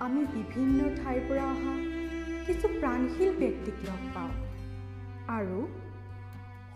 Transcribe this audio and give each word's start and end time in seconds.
আমি 0.00 0.20
বিভিন্ন 0.32 0.84
ঠাইৰ 0.84 1.20
পৰা 1.28 1.44
অহা 1.44 1.74
কিছু 2.46 2.68
প্ৰাণশীল 2.68 3.38
ব্যক্তিক 3.38 3.74
লগ 3.84 4.02
পাওঁ। 4.14 4.30
আৰু 5.28 5.68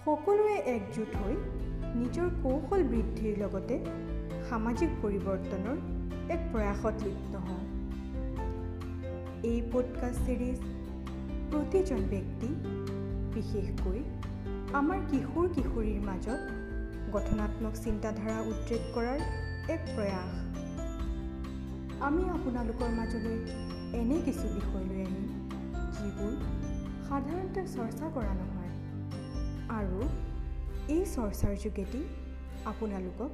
সকলোৱে 0.04 0.54
একজোট 0.54 1.16
হৈ 1.16 1.34
নিজৰ 1.96 2.30
কৌশল 2.42 2.82
বৃদ্ধিৰ 2.82 3.38
লগতে 3.38 3.78
সামাজিক 4.48 4.90
পৰিৱৰ্তনৰ 5.02 5.76
এক 6.30 6.40
প্ৰয়াসত 6.52 6.94
লিপ্ত 7.04 7.36
হওঁ। 7.36 7.64
এই 9.42 9.62
পডকাষ্ট 9.72 10.20
ছিৰিজ 10.26 10.58
প্ৰতিজন 11.52 12.00
ব্যক্তি 12.10 12.48
বিশেষকৈ 13.34 14.00
আমাৰ 14.72 14.98
কিশোৰ 15.10 15.48
কিশোৰীৰ 15.48 16.00
মাজত 16.00 16.40
গঠনাত্মক 17.12 17.74
চিন্তাধাৰা 17.74 18.40
উদ্ৰেক 18.40 18.94
কৰাৰ 18.94 19.18
এক 19.70 19.80
প্ৰয়াস। 19.96 20.49
আমি 22.08 22.22
আপোনালোকৰ 22.34 22.90
মাজলৈ 22.98 23.36
এনে 23.98 24.16
কিছু 24.26 24.46
বিষয় 24.56 24.84
লৈ 24.90 25.00
আহিম 25.06 25.26
যিবোৰ 25.96 26.32
সাধাৰণতে 27.08 27.62
চৰ্চা 27.72 28.06
কৰা 28.14 28.32
নহয় 28.38 28.72
আৰু 29.78 30.00
এই 30.94 31.02
চৰ্চাৰ 31.14 31.54
যোগেদি 31.64 32.00
আপোনালোকক 32.72 33.30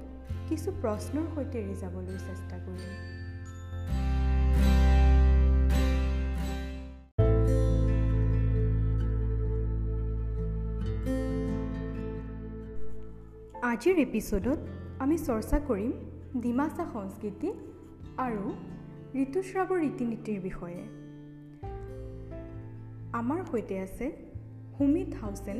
কিছু 0.49 0.69
প্ৰশ্নৰ 0.83 1.27
সৈতে 1.35 1.59
ৰিজাবলৈ 1.69 2.19
চেষ্টা 2.27 2.57
কৰিম। 2.65 2.93
আজিৰ 13.71 13.97
এপিছ'ডত 14.07 14.59
আমি 15.05 15.17
চৰ্চা 15.29 15.59
কৰিম 15.71 15.93
ডিমাচা 16.43 16.85
সংস্কৃতি 16.95 17.49
আৰু 18.25 18.45
ঋতুস্ৰাৱৰ 19.23 19.81
ৰীতি 19.81 20.05
নীতিৰ 20.11 20.39
বিষয়ে। 20.41 20.83
আমাৰ 23.19 23.41
সৈতে 23.51 23.77
আছে 23.81 24.07
সুমিত 24.79 25.11
হাউচেন 25.21 25.59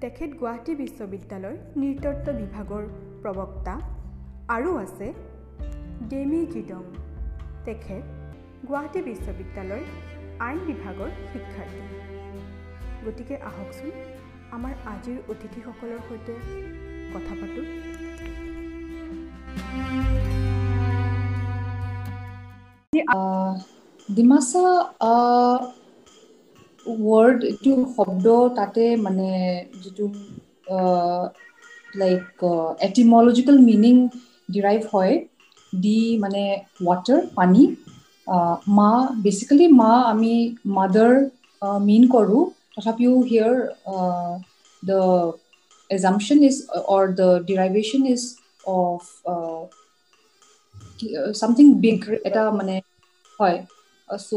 তেখেত 0.00 0.30
গুৱাহাটী 0.40 0.74
বিশ্ববিদ্যালয়ৰ 0.80 1.56
নৃতত্ব 1.80 2.26
বিভাগৰ 2.40 2.84
প্ৰবক্তা 3.22 3.74
আৰু 4.56 4.70
আছে 4.78 5.08
ডেমি 6.10 6.40
জিডং 6.46 6.82
তেখেত 7.64 8.04
গুৱাহাটী 8.68 9.00
বিশ্ববিদ্যালয়ৰ 9.10 9.82
আইন 10.46 10.58
বিভাগৰ 10.66 11.10
শিক্ষাৰ্থী। 11.32 11.82
গতিকে 13.06 13.36
আহকচোন 13.50 13.90
আমাৰ 14.56 14.74
আজিৰ 14.92 15.18
অতিথিসকলৰ 15.32 16.00
সৈতে 16.08 16.34
কথা 17.14 17.34
পাতোঁ। 17.40 17.66
ডিমাচা 24.08 24.64
ৱৰ্ড 27.02 27.38
এইটো 27.44 27.72
শব্দ 27.96 28.26
তাতে 28.56 28.84
মানে 28.96 29.28
যিটো 29.82 30.06
লাইক 31.94 32.24
এটিমলজিকেল 32.88 33.56
মিনিং 33.68 33.94
ডিৰাইভ 34.48 34.80
হয় 34.92 35.14
দি 35.72 36.00
মানে 36.18 36.42
ৱাটাৰ 36.82 37.20
পানী 37.34 37.62
মা 38.78 38.90
বেচিকেলি 39.22 39.66
মা 39.74 39.92
আমি 40.08 40.34
মাদাৰ 40.76 41.14
মিন 41.86 42.02
কৰোঁ 42.08 42.42
তথাপিও 42.74 43.14
here 43.22 43.54
the 44.82 45.00
assumption 45.90 46.38
is 46.44 46.56
or 46.88 47.02
the 47.14 47.28
derivation 47.48 48.02
is 48.14 48.22
of 48.74 49.00
something 51.34 51.66
big 51.80 51.98
এটা 52.24 52.42
মানে 52.54 52.74
হয়। 53.40 53.58
So' 54.08 54.32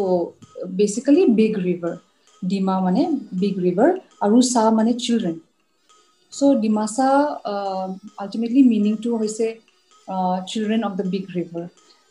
basically 0.76 1.24
big 1.36 1.54
river 1.62 1.94
Dima 2.42 2.76
মানে 2.82 3.02
বিগ 3.40 3.56
ৰিভাৰ 3.62 3.90
আৰু 4.22 4.38
চাহ 4.48 4.66
মানে 4.76 4.92
চিলড্ৰেন 5.00 5.36
চ' 6.34 6.58
ডিমাচা 6.62 7.10
আল্টিমেটলি 8.20 8.62
মিনিংটো 8.68 9.10
হৈছে 9.18 9.48
children 10.48 10.82
of 10.84 10.94
the 10.96 11.06
big 11.10 11.26
river 11.32 11.64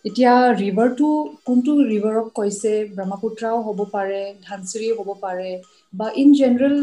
এতিয়া 0.05 0.33
ৰিভাৰটো 0.57 1.09
কোনটো 1.43 1.73
ৰিভাৰক 1.85 2.27
কৈছে 2.33 2.73
ব্ৰহ্মপুত্ৰাও 2.91 3.59
হ'ব 3.62 3.81
পাৰে 3.91 4.21
ধানচিৰিও 4.41 4.95
হ'ব 4.99 5.11
পাৰে 5.19 5.51
বা 5.95 6.07
ইন 6.17 6.29
জেনেৰেল 6.35 6.77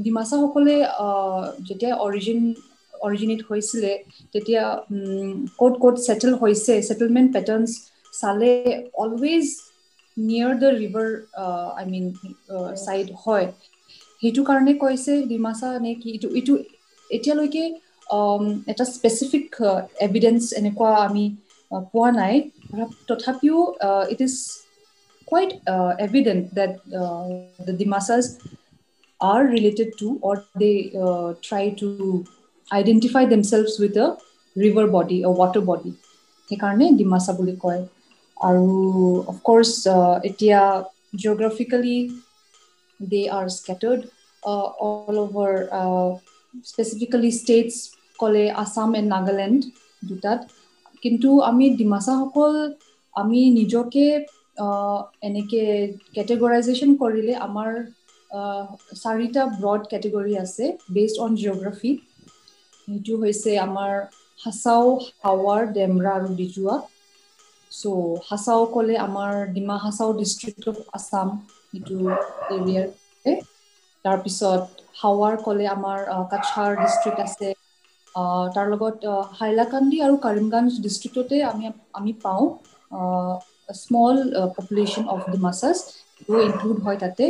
ডিমাচাসকলে 0.00 0.76
যেতিয়া 1.66 1.92
অৰিজিন 2.00 2.40
অৰিজিনেট 3.06 3.40
হৈছিলে 3.48 3.92
তেতিয়া 4.32 4.62
ক'ত 5.60 5.74
ক'ত 5.82 5.94
ছেটেল 6.06 6.32
হৈছে 6.42 6.74
ছেটেলমেণ্ট 6.88 7.28
পেটাৰ্ণছ 7.36 7.70
চালে 8.20 8.52
always 9.02 9.46
near 10.16 10.52
the 10.62 10.70
river 10.82 11.08
I 11.80 11.84
mean 11.92 12.04
side 12.84 13.08
হয়। 13.22 13.46
সেইটো 14.20 14.42
কাৰণে 14.48 14.72
কৈছে 14.84 15.12
ডিমাচা 15.32 15.68
নে 15.84 15.92
কি 16.00 16.08
এইটো 16.16 16.28
এইটো 16.38 16.54
এতিয়ালৈকে 17.10 17.64
এটা 18.72 18.84
স্পেচিফিক 18.96 19.46
এভিডেঞ্চ 20.06 20.42
এনেকুৱা 20.60 20.90
আমি 21.06 21.24
পোৱা 21.92 22.10
নাই। 22.20 22.34
তথাপিও 23.08 23.58
it 24.12 24.20
is 24.28 24.34
that 26.56 26.72
uh, 27.00 27.24
the 27.66 27.74
Dimasas 27.80 28.26
are 29.20 29.44
related 29.56 29.88
to 30.00 30.18
or 30.20 30.34
they 30.62 30.76
uh, 31.02 31.28
try 31.48 31.64
to 31.80 31.88
identify 32.72 33.24
themselves 33.26 33.78
with 33.78 33.96
a 33.96 34.08
river 34.56 34.86
body, 34.88 35.22
a 35.22 35.30
water 35.32 35.62
body. 35.62 35.92
সেইকাৰণে 36.50 36.86
ডিমাচা 37.00 37.32
বুলি 37.36 37.54
কয় 37.60 37.82
আৰু 38.36 38.66
অফক'ৰ্চ 39.32 39.72
এতিয়া 40.28 40.60
geographically 41.20 41.98
they 43.00 43.22
are 43.36 43.46
scattered 43.54 44.00
all 44.82 45.16
over 45.22 45.52
specifically 46.66 47.30
states 47.38 47.74
ক'লে 48.18 48.44
Assam 48.62 48.90
and 48.98 49.08
Nagaland 49.14 49.60
দুটাত 50.02 50.40
কিন্তু 51.02 51.28
আমি 51.50 51.64
ডিমাচাসকল 51.80 52.54
আমি 53.14 53.40
নিজকে 53.58 54.04
এনেকে 55.28 55.62
কেটেগৰাইজেশ্যন 56.14 56.90
কৰিলে 57.02 57.34
আমাৰ 57.46 57.70
চাৰিটা 59.02 59.42
ব্ৰড 59.58 59.82
কেটেগৰী 59.92 60.34
আছে 60.44 60.64
বেছড 60.94 61.18
অন 61.24 61.30
জিঅ'গ্ৰাফি 61.40 61.90
সেইটো 62.88 63.14
হৈছে 63.18 63.54
আমাৰ 63.60 63.94
হাচাও 64.40 64.92
হাৱাৰ 65.20 65.68
ডেমৰা 65.74 66.14
আৰু 66.16 66.32
ডিজুৱা 66.36 66.78
চ' 67.72 67.92
হাচাও 68.26 68.62
ক'লে 68.70 68.98
আমাৰ 69.00 69.40
ডিমা 69.52 69.76
হাচাও 69.80 70.14
ডিষ্ট্ৰিক্ট 70.16 70.70
অফ 70.70 70.78
আছাম 70.94 71.34
সেইটো 71.66 71.96
এৰিয়াৰ 72.52 72.86
তাৰপিছত 74.04 74.84
হাৱাৰ 74.98 75.38
ক'লে 75.42 75.70
আমাৰ 75.70 76.06
কাছাৰ 76.30 76.78
ডিষ্ট্ৰিক্ট 76.78 77.26
আছে। 77.26 77.54
তাৰ 78.52 78.68
লগত 78.68 79.14
হাইলাকান্দি 79.36 79.98
আৰু 80.02 80.18
কৰিমগঞ্জ 80.20 80.76
ডিষ্ট্ৰিক্টতে 80.82 81.40
আমি 81.46 81.70
আমি 81.94 82.12
পাওঁ। 82.20 82.46
Small 83.78 84.16
population 84.54 85.04
of 85.10 85.20
Dimasas. 85.30 85.76
Include 86.42 86.78
হয় 86.82 86.98
তাতে। 87.00 87.24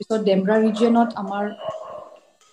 পিছত 0.00 0.18
ডেমৰা 0.22 0.56
ৰিজিয়নত 0.58 1.16
আমাৰ 1.16 1.44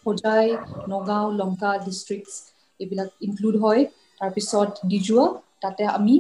হোজাই 0.06 0.46
নগাঁও 0.90 1.28
লংকা 1.40 1.72
ডিষ্ট্ৰিক্টছ 1.86 2.34
এইবিলাক 2.80 3.10
ইনক্লুড 3.28 3.56
হয়। 3.64 3.82
তাৰপিছত 4.22 4.70
ডিজুৱা 4.92 5.26
তাতে 5.64 5.84
আমি 5.92 6.16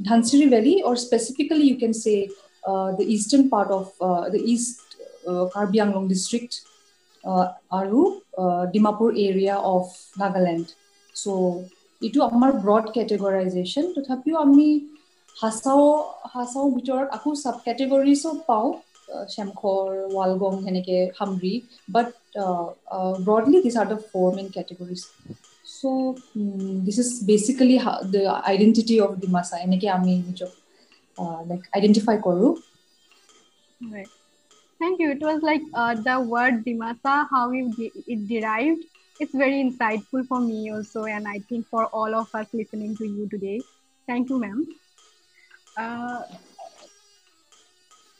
Dhansiri 0.00 0.46
valley 0.48 0.74
or 0.82 0.96
specifically 1.02 1.64
you 1.68 1.76
can 1.78 1.92
say 1.98 2.14
the 2.96 3.04
eastern 3.16 3.44
part 3.48 3.70
of 3.72 3.86
the 4.32 4.40
east 4.54 4.86
Karbi 5.54 5.78
Anglong 5.84 6.02
district 6.08 6.52
আৰু 7.72 8.00
Dimapur 8.72 9.10
area 9.18 9.56
of 9.68 9.84
Nagaland 10.18 10.66
so' 11.14 11.36
এইটো 12.02 12.20
আমাৰ 12.28 12.50
ব্ৰড 12.60 12.84
কেটেগৰাইজেশ্যন 12.94 13.84
তথাপিও 13.94 14.36
আমি 14.40 14.68
হাচাও 15.36 15.86
হাচাও 16.32 16.66
ভিতৰত 16.74 17.06
আকৌ 17.16 17.34
চাব 17.38 17.56
কেটেগৰিজো 17.64 18.30
পাওঁ। 18.46 18.68
শ্যামখৰ 19.33 19.83
ৱালগং 20.15 20.53
সেনেকে 20.65 20.97
হামৰি 21.19 21.53
but 21.95 22.07
broadly 23.27 23.59
this 23.65 23.75
are 23.81 23.87
the 23.93 23.99
four 24.09 24.29
main 24.37 24.47
categories 24.55 25.01
so' 25.75 25.83
this 26.85 26.97
is 27.03 27.11
basically 27.29 27.77
the 28.15 28.23
identity 28.51 28.95
of 29.05 29.11
Dimasa 29.23 29.55
এনেকে 29.65 29.87
আমি 29.97 30.13
নিজক 30.27 30.51
লাইক 31.49 31.61
আইডেণ্টিফাই 31.75 32.17
কৰোঁ 32.27 32.51
Thank 34.81 34.99
you. 35.01 35.07
It 35.11 35.21
was 35.21 35.41
like 35.41 35.63
uh, 35.73 35.93
the 36.07 36.15
word 36.33 36.63
Dimasa, 36.65 37.27
how 37.31 37.45
it, 37.51 37.93
it 38.13 38.27
derived. 38.27 38.83
It's 39.19 39.33
very 39.33 39.57
insightful 39.63 40.27
for 40.27 40.39
me 40.39 40.59
also, 40.71 41.05
and 41.05 41.27
I 41.27 41.39
think 41.49 41.65
for 41.67 41.85
all 41.87 42.13
of 42.13 42.33
us 42.35 42.47
listening 42.53 42.95
to 42.97 43.05
you 43.07 43.27
today. 43.27 43.59
Thank 44.07 44.29
you, 44.29 44.37
ma'am. 44.39 44.59
Uh, 45.75 46.21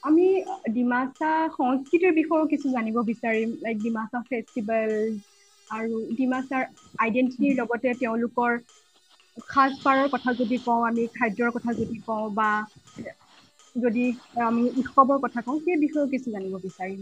আমি 0.03 0.25
ডিমাচা 0.73 1.31
সংস্কৃতিৰ 1.53 2.13
বিষয়েও 2.15 2.49
কিছু 2.49 2.67
জানিব 2.71 2.97
বিচাৰিম 3.09 3.49
like 3.59 3.77
Dimasa 3.81 4.19
festival 4.25 4.91
আৰু 5.67 5.99
ডিমাচাৰ 6.15 6.63
আইডেণ্টিটিৰ 6.99 7.53
লগতে 7.59 7.93
তেওঁলোকৰ 7.99 8.51
সাজপাৰৰ 9.47 10.07
কথা 10.13 10.35
যদি 10.37 10.59
কওঁ 10.63 10.81
আমি 10.85 11.03
খাদ্যৰ 11.13 11.53
কথা 11.53 11.75
যদি 11.77 11.97
কওঁ 12.03 12.25
বা 12.35 12.49
যদি 13.77 14.03
আমি 14.43 14.63
উৎসৱৰ 14.73 15.19
কথা 15.23 15.43
কওঁ 15.43 15.57
সেই 15.61 15.79
বিষয়েও 15.83 16.11
কিছু 16.11 16.33
জানিব 16.33 16.57
বিচাৰিম। 16.63 17.01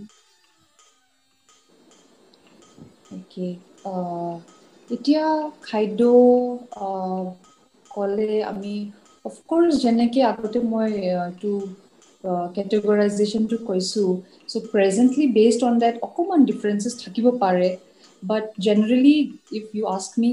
এতিয়া 4.89 5.25
খাদ্য 5.61 6.01
ক'লে 7.91 8.31
আমি 8.47 8.73
অফক'ৰ্চ 9.25 9.69
যেনেকৈ 9.81 10.21
আগতে 10.27 10.59
মই 10.67 10.89
এইটো 11.09 11.51
কেটেগৰাইজেশ্যনটো 12.54 13.56
কৈছোঁ 13.62 14.08
so' 14.48 14.62
presently 14.68 15.26
based 15.32 15.62
on 15.62 15.74
date 15.78 15.94
অকণমান 16.06 16.40
ডিফাৰেঞ্চেছ 16.46 16.94
থাকিব 17.02 17.26
পাৰে 17.38 17.68
but 18.22 18.44
generally 18.60 19.16
if 19.52 19.64
you 19.74 19.84
ask 19.90 20.12
me 20.18 20.30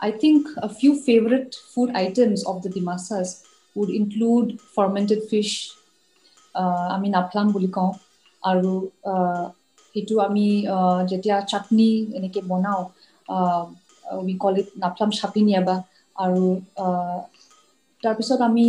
I 0.00 0.10
think 0.20 0.40
a 0.58 0.68
few 0.76 0.92
favourite 1.02 1.48
food 1.70 1.88
items 1.96 2.38
of 2.46 2.56
the 2.60 2.70
Dimasas 2.72 3.26
would 3.76 3.88
include 3.92 4.46
fermented 4.74 5.20
fish 5.30 5.48
আমি 6.94 7.08
নাফলাং 7.16 7.46
বুলি 7.54 7.70
কওঁ 7.72 7.90
আৰু 8.42 8.72
সেইটো 9.94 10.14
আমি 10.20 10.46
যেতিয়া 11.10 11.36
চাটনি 11.50 11.88
এনেকৈ 12.14 12.42
বনাওঁ 12.46 12.82
উই 14.18 14.34
কল 14.38 14.54
ইট 14.58 14.68
নাফলাম 14.76 15.10
চাপি 15.18 15.40
নিয়াবা 15.42 15.76
আৰু 16.16 16.42
তাৰপিছত 18.03 18.39
আমি 18.43 18.65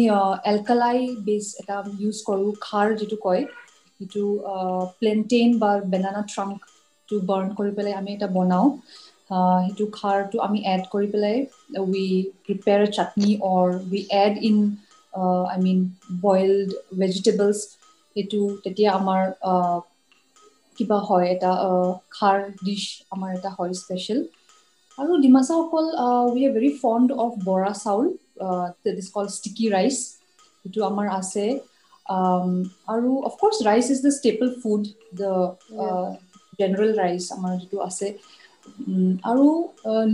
এলকালাই 0.46 0.98
বেছ 1.24 1.44
এটা 1.58 1.76
ইউজ 1.96 2.16
কৰোঁ 2.24 2.52
খাৰ 2.62 2.94
যিটো 2.96 3.16
কয় 3.20 3.42
সেইটো 3.96 4.22
প্লেণ্টেইন 4.98 5.50
বা 5.58 5.70
বেনানা 5.92 6.22
ট্ৰাংকটো 6.28 7.14
বাৰ্ণ 7.26 7.48
কৰি 7.56 7.70
পেলাই 7.74 7.94
আমি 7.96 8.10
এটা 8.14 8.28
বনাওঁ। 8.32 8.68
সেইটো 9.66 9.84
খাৰটো 9.92 10.36
আমি 10.42 10.58
এড 10.66 10.82
কৰি 10.88 11.06
পেলাই 11.10 11.36
we 11.82 12.04
prepare 12.42 12.82
chutney 12.92 13.30
or 13.48 13.68
we 13.86 14.00
add 14.18 14.34
in 14.42 14.56
I 15.48 15.58
mean 15.62 15.78
boiled 16.22 16.70
vegetables 16.98 17.58
সেইটো 18.16 18.40
তেতিয়া 18.64 18.90
আমাৰ 18.94 19.22
কিবা 20.78 20.98
হয় 21.04 21.26
এটা 21.30 21.50
খাৰ 22.12 22.38
ডিছ 22.62 22.84
আমাৰ 23.10 23.30
এটা 23.36 23.50
হয় 23.54 23.72
স্পেচিয়েল 23.78 24.20
আৰু 24.98 25.12
ডিমাচাসকল 25.22 25.86
we 26.28 26.44
are 26.44 26.52
very 26.54 26.70
fond 26.76 27.08
of 27.20 27.32
bora 27.44 27.72
saul. 27.78 28.06
That 28.84 28.96
is 29.02 29.08
called 29.16 29.26
sticky 29.38 29.66
rice 29.76 29.96
সেইটো 30.60 30.80
আমাৰ 30.90 31.06
আছে 31.20 31.44
আৰু 32.94 33.10
of course 33.30 33.56
rice 33.68 33.86
is 33.94 33.98
the 34.06 34.12
staple 34.20 34.52
food 34.62 34.82
the 35.20 35.32
general 36.60 36.92
rice 37.02 37.24
আমাৰ 37.36 37.52
যিটো 37.60 37.78
আছে 37.88 38.06
আৰু 39.30 39.46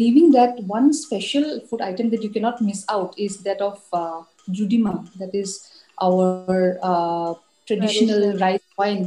leaving 0.02 0.24
that 0.38 0.52
one 0.64 0.84
special 1.02 1.46
food 1.68 1.80
item 1.88 2.06
that 2.14 2.20
you 2.24 2.32
cannot 2.36 2.56
miss 2.68 2.80
out 2.94 3.20
is 3.26 3.38
that 3.48 3.60
of 3.68 3.78
Judima 4.58 4.94
that 5.20 5.32
is 5.42 5.50
our 5.98 6.60
traditional 7.68 8.20
rice 8.44 8.62
wine 8.78 9.00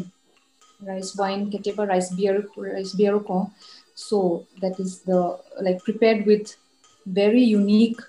rice 0.90 1.08
wine 1.20 1.40
কেতিয়াবা 1.52 1.84
rice 1.92 2.08
beer 2.18 2.36
rice 2.74 2.90
বিয়াৰো 3.00 3.20
কওঁ 3.30 3.46
So 4.00 4.48
that 4.62 4.80
is 4.80 5.02
the 5.02 5.38
like 5.60 5.84
prepared 5.84 6.26
with 6.26 6.56
very 7.06 7.42
unique, 7.42 8.00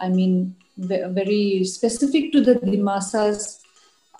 I 0.00 0.08
mean, 0.08 0.56
very 0.76 1.64
specific 1.64 2.32
to 2.32 2.40
the 2.40 2.54
Dimasa's 2.56 3.60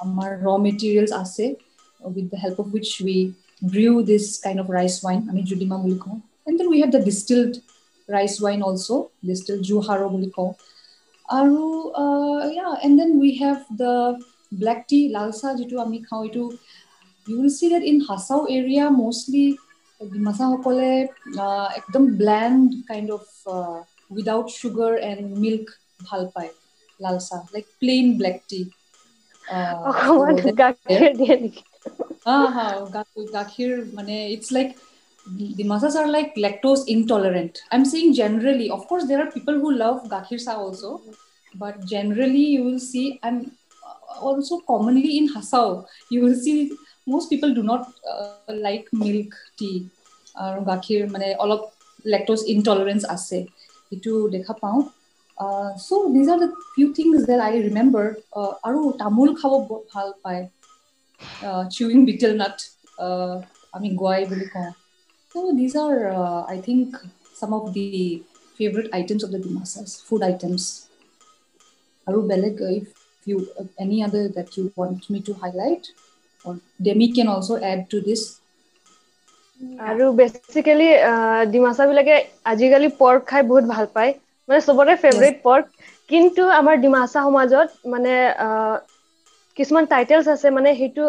um, 0.01 0.19
our 0.19 0.37
raw 0.39 0.59
materials 0.59 1.13
assay, 1.13 1.57
with 2.01 2.31
the 2.31 2.37
help 2.37 2.59
of 2.59 2.73
which 2.73 3.01
we 3.01 3.35
brew 3.63 4.03
this 4.03 4.39
kind 4.39 4.61
of 4.61 4.69
rice 4.69 5.03
wine, 5.03 5.27
I 5.29 5.33
mean, 5.33 5.47
Judima 5.47 5.83
Muliko. 5.83 6.23
And 6.47 6.59
then 6.61 6.69
we 6.69 6.81
have 6.81 6.93
the 6.93 7.01
distilled 7.01 7.57
rice 8.09 8.41
wine 8.41 8.63
also, 8.63 9.11
distilled 9.25 9.65
Juharo 9.65 10.11
Muliko. 10.11 10.57
Aru, 11.31 11.91
uh, 11.93 12.49
yeah, 12.51 12.77
and 12.83 12.99
then 12.99 13.19
we 13.19 13.37
have 13.39 13.65
the 13.77 14.21
black 14.53 14.87
tea, 14.87 15.13
Lalsa 15.13 15.57
Jitu 15.59 15.79
Ami 15.79 16.05
Khao 16.05 16.27
Itu. 16.27 16.59
You 17.27 17.41
will 17.41 17.51
see 17.51 17.69
that 17.71 17.83
in 17.83 18.07
Hasau 18.07 18.47
area, 18.49 18.91
mostly 18.91 19.59
Dimasa 20.01 20.47
Hokole, 20.47 21.09
uh, 21.37 21.43
uh 21.43 21.69
ekdom 21.71 22.17
bland 22.17 22.75
kind 22.87 23.11
of. 23.11 23.27
Uh, 23.47 23.83
without 24.12 24.48
sugar 24.60 24.94
and 25.10 25.24
milk 25.44 25.66
ভাল 26.08 26.24
পায় 26.36 26.52
লাল 27.00 27.18
চাহ 27.28 27.42
like 27.54 27.66
plain 27.82 28.08
black 28.20 28.38
tea 28.50 28.62
গাখীৰ 33.38 33.72
মানে 33.98 34.16
it's 34.36 34.48
like 34.58 34.70
Dimasas 35.60 35.94
are 36.02 36.08
like 36.16 36.28
lactose 36.46 36.80
intolerant 36.96 37.54
I 37.72 37.76
am 37.80 37.84
saying 37.94 38.04
generally 38.20 38.68
of course 38.78 39.04
there 39.10 39.20
are 39.24 39.30
people 39.36 39.56
who 39.64 39.68
love 39.84 39.96
gakhir 40.14 40.40
sah 40.46 40.58
also' 40.66 40.86
but 41.54 41.76
generally 41.94 42.46
you 42.54 42.62
will 42.68 42.80
see 42.92 43.04
and 43.28 43.40
also' 44.30 44.52
commonly 44.72 45.10
in 45.20 45.26
Hasao 45.36 45.70
you 46.12 46.20
will 46.26 46.40
see 46.46 46.54
most 47.08 47.30
people 47.30 47.54
do 47.54 47.64
not 47.64 47.88
uh, 48.06 48.54
like 48.66 48.88
milk 48.94 49.34
tea 49.58 49.78
আৰু 50.36 50.60
গাখীৰ 50.68 51.02
মানে 51.14 51.30
অলপ 51.44 51.64
lactose 52.06 52.42
ইনটলাৰেঞ্চ 52.54 53.02
আছে 53.16 53.38
সেইটো 53.89 54.13
দেখা 54.35 54.55
পাওঁ। 54.63 54.81
So' 55.87 56.09
these 56.15 56.29
are 56.33 56.39
the 56.43 56.49
few 56.73 56.87
things 56.99 57.13
that 57.31 57.41
I 57.47 57.55
remember 57.67 58.07
আৰু 58.69 58.81
তামোল 59.03 59.31
খাব 59.41 59.53
ভাল 59.93 60.09
পায়। 60.25 60.43
চিউইং 61.75 61.99
বিটেল 62.11 62.33
নাট 62.43 62.57
আমি 63.77 63.89
গোৱাই 64.01 64.23
বুলি 64.31 64.47
কওঁ। 64.55 64.71
So' 65.35 65.55
these 65.61 65.75
are 65.85 65.95
I 66.53 66.59
think 66.67 66.89
some 67.41 67.51
of 67.59 67.65
the 67.77 67.87
favourite 68.61 68.87
items 68.97 69.21
of 69.27 69.31
the 69.35 69.41
Dimasas 69.47 69.89
food 70.07 70.23
items 70.29 70.63
আৰু 72.07 72.19
বেলেগ 72.33 72.55
if 72.79 72.85
you 73.27 73.37
any 73.85 73.97
other 74.07 74.25
that 74.37 74.49
you 74.59 74.65
want 74.79 75.01
me 75.13 75.19
to 75.29 75.33
highlight 75.43 75.85
or 76.45 76.61
Demi 76.81 77.13
can 77.13 77.29
also 77.29 77.55
add 77.61 77.91
to 77.91 78.01
this. 78.01 78.23
আৰু 79.85 80.05
basically 80.17 80.89
Dimasa 81.51 81.87
বিলাকে 81.87 82.17
আজিকালি 82.51 82.89
pork 82.97 83.21
খাই 83.27 83.43
বহুত 83.47 83.65
ভাল 83.71 83.87
পায়। 83.93 84.13
মানে 84.49 84.61
চবৰে 84.63 84.95
ফেভৰেট 85.01 85.39
পৰ্ক 85.43 85.87
কিন্তু 86.11 86.43
আমাৰ 86.55 86.81
ডিমাচা 86.81 87.23
সমাজত 87.23 87.69
মানে 87.91 88.15
কিছুমান 89.57 89.85
টাইটেলছ 89.91 90.27
আছে 90.31 90.49
মানে 90.55 90.71
সেইটো 90.79 91.05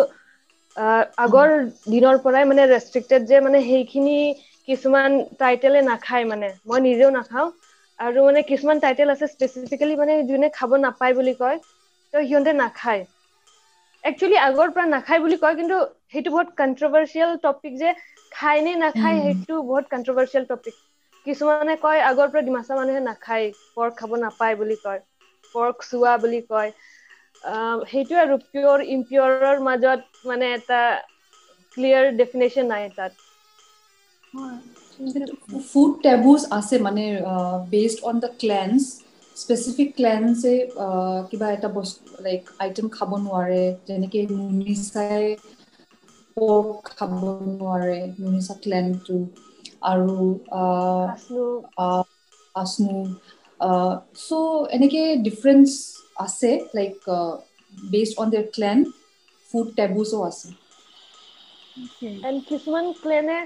আগৰ 1.19 1.49
দিনৰ 1.87 2.19
পৰাই 2.21 2.45
মানে 2.47 2.67
ৰেষ্ট্ৰিক্টেড 2.67 3.25
যে 3.25 3.41
মানে 3.41 3.61
সেইখিনি 3.63 4.15
কিছুমান 4.67 5.17
টাইটেলে 5.39 5.81
নাখায় 5.85 6.25
মানে। 6.29 6.51
মই 6.65 6.79
নিজেও 6.83 7.09
নাখাওঁ। 7.13 7.49
আৰু 7.99 8.21
মানে 8.23 8.41
কিছুমান 8.45 8.81
টাইটেল 8.81 9.11
আছে 9.11 9.27
স্পেচিফিকেলি 9.29 9.97
মানে 9.97 10.15
যোনে 10.27 10.49
খাব 10.53 10.77
নাপায় 10.81 11.15
বুলি 11.15 11.33
কয় 11.37 11.57
ত' 12.13 12.23
সিহঁতে 12.23 12.53
নাখায়। 12.57 13.03
একচুৱেলি 14.07 14.37
আগৰ 14.41 14.71
পৰা 14.71 14.85
নাখায় 14.87 15.21
বুলি 15.21 15.37
কয় 15.37 15.55
কিন্তু 15.55 15.77
সেইটো 16.07 16.29
বহুত 16.31 16.49
কণ্ট্ৰভাৰ্চিয়েল 16.55 17.31
টপিক 17.41 17.73
যে 17.77 17.93
খায় 18.31 18.61
নে 18.61 18.73
নাখায় 18.79 19.17
সেইটো 19.21 19.55
বহুত 19.63 19.85
কণ্ট্ৰভাৰ্চিয়েল 19.89 20.45
টপিক 20.47 20.75
কিছুমানে 21.25 21.73
কয় 21.79 22.01
আগৰ 22.05 22.27
পৰা 22.29 22.43
ডিমাচা 22.43 22.73
মানুহে 22.75 23.01
নাখায় 23.03 23.47
পৰ্ক 23.73 23.93
খাব 23.97 24.15
নাপায় 24.19 24.55
বুলি 24.57 24.77
কয় 24.81 25.01
পৰ্ক 25.55 25.87
চোৱা 25.87 26.13
বুলি 26.19 26.41
কয়। 26.47 26.71
সেইটোৱে 27.85 28.19
আৰু 28.19 28.37
পিয়ৰ 28.45 28.83
ইম্পিয়ৰৰ 28.89 29.63
মাজত 29.63 30.25
মানে 30.25 30.49
এটা 30.53 30.81
ক্লিয়াৰ 31.77 32.17
ডেফিনেশ্যন 32.17 32.69
নাই 32.69 32.89
তাত। 32.93 33.13
ফুড 35.69 35.91
টেবুজ 36.03 36.41
আছে 36.51 36.75
মানে 36.79 37.03
based 37.71 37.99
on 38.03 38.15
the 38.19 38.29
clans 38.39 38.81
specific 39.37 39.89
ক্লেন্সে 39.95 40.53
কিবা 41.29 41.47
এটা 41.51 41.69
বস্তু 41.73 42.01
লাইক 42.23 42.41
আইটেম 42.59 42.87
খাব 42.93 43.09
নোৱাৰে 43.21 43.61
যেনেকে 43.85 44.19
নুনিচাই 44.31 45.25
পৰ্ক 46.37 46.91
খাব 46.91 47.11
নোৱাৰে 47.51 47.97
নুনিচা 48.15 48.55
ক্লেনটো 48.59 49.17
আৰু 49.85 50.15
আচনু। 52.55 52.97
চ' 54.19 54.69
এনেকে 54.71 55.01
ডিফাৰেঞ্চ 55.23 55.67
আছে 56.25 56.51
like 56.73 56.95
based 57.87 58.15
on 58.17 58.27
their 58.29 58.47
clan 58.53 58.77
food 59.49 59.67
টেবুজো 59.77 60.17
আছে। 60.25 60.47
কিছুমান 62.49 62.85
ক্লেনে 62.99 63.37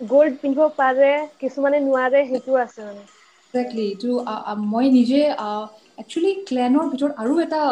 গল্ড 0.00 0.34
পিন্ধিব 0.38 0.72
পাৰে 0.76 1.10
কিছুমানে 1.38 1.82
নোৱাৰে 1.84 2.22
সেইটো 2.28 2.60
আছে 2.60 2.86
মানে। 2.86 3.04
একজেক্টলি 3.54 3.82
এইটো 3.86 4.10
মই 4.66 4.86
নিজে 4.92 5.20
একচুৱেলি 5.98 6.32
ক্লেনৰ 6.46 6.84
ভিতৰত 6.92 7.12
আৰু 7.16 7.34
এটা 7.42 7.62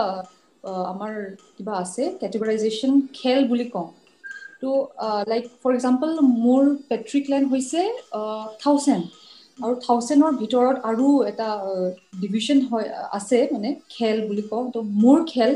আমাৰ 0.84 1.12
কিবা 1.52 1.74
আছে 1.78 2.02
কেটেগৰাইজেশ্যন 2.20 2.92
খেল 3.14 3.40
বুলি 3.48 3.66
কওঁ। 3.70 3.88
ত' 4.58 4.66
লাইক 5.28 5.44
ফৰ 5.58 5.70
এক্সাম্পল 5.74 6.10
মোৰ 6.38 6.62
পেট্ৰি 6.88 7.20
ক্লেন 7.22 7.44
হৈছে 7.48 7.80
থাউজেণ্ড 8.60 9.04
আৰু 9.58 9.74
থাউজেণ্ডৰ 9.82 10.32
ভিতৰত 10.38 10.76
আৰু 10.84 11.08
এটা 11.26 11.48
ডিভিজন 12.18 12.62
হয় 12.66 12.88
আছে 13.12 13.38
মানে 13.50 13.72
খেল 13.90 14.22
বুলি 14.26 14.44
কওঁ। 14.48 14.64
ত' 14.70 14.84
মোৰ 14.98 15.18
খেল 15.28 15.52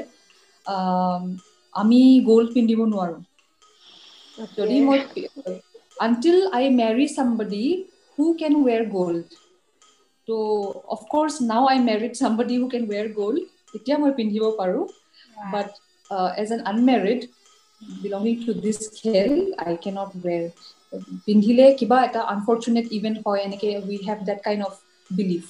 আমি 1.74 2.00
গ'ল্ড 2.26 2.48
পিন্ধিব 2.54 2.80
নোৱাৰোঁ। 2.86 3.20
যদি 4.56 4.76
মই 4.82 4.98
until 5.96 6.38
I 6.52 6.64
marry 6.74 7.06
somebody 7.12 7.62
who 8.18 8.24
can 8.38 8.54
wear 8.62 8.82
gold 8.92 9.26
to 10.28 10.36
of course 10.94 11.34
now 11.50 11.64
I 11.72 11.78
married 11.88 12.12
চামবডি 12.20 12.54
who 12.60 12.66
can 12.68 12.84
wear 12.92 13.06
gold 13.16 13.42
তেতিয়া 13.72 13.96
মই 13.98 14.12
পিন্ধিব 14.18 14.44
পাৰোঁ 14.60 14.84
but 15.52 15.70
as 16.42 16.48
an 16.52 16.60
unmarried 16.72 17.20
belonging 18.02 18.34
to 18.46 18.52
this 18.60 18.78
খেল 19.00 19.32
আই 19.64 19.72
কেনট 19.84 20.10
ৱেৰ 20.24 20.42
পিন্ধিলে 21.26 21.66
কিবা 21.80 21.98
এটা 22.04 22.20
আনফৰ্চুনেট 22.34 22.86
ইভেণ্ট 22.98 23.18
হয় 23.26 23.40
এনেকে 23.42 23.68
we 23.86 23.96
have 24.06 24.18
that 24.30 24.40
kind 24.44 24.62
of 24.64 24.74
believe 25.10 25.42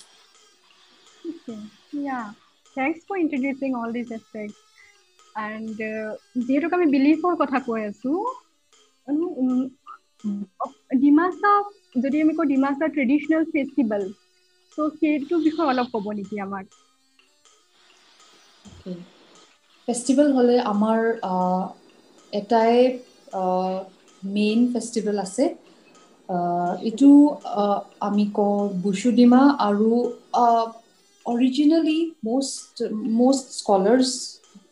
Thanks 2.76 3.04
for 3.04 3.16
introducing 3.16 3.74
all 3.74 3.92
these 3.92 4.10
aspects. 4.10 4.58
And 5.42 5.78
যিহেতুক 6.46 6.72
আমি 6.76 6.86
বিলিফৰ 6.94 7.34
কথা 7.42 7.58
কৈ 7.66 7.80
আছো 7.90 8.12
ডিমাচা 11.02 11.52
যদি 12.02 12.16
আমি 12.24 12.32
কওঁ 12.36 12.46
ডিমাচা 12.52 12.86
ট্ৰেডিশ্যনেল 12.94 13.42
ফেষ্টিভেল 13.54 14.02
ত' 14.74 14.94
সেইটো 14.96 15.34
বিষয়ে 15.44 15.70
অলপ 15.70 15.88
ক'ব 15.94 16.06
নেকি 16.16 16.36
আমাক? 16.44 16.66
ফেষ্টিভেল 19.88 20.28
হ'লে 20.32 20.56
আমাৰ 20.66 21.00
এটাই 22.32 22.74
মেইন 24.30 24.60
ফেষ্টিভেল 24.72 25.16
আছে। 25.20 25.44
এইটো 26.82 27.10
আমি 28.00 28.24
কওঁ 28.32 28.56
বুচুডিমা 28.84 29.42
আৰু 29.60 29.90
originally 31.26 31.98
most 32.22 32.76
most 33.18 33.46
scholars 33.54 34.08